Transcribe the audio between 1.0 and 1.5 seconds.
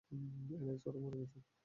মরে গেছে!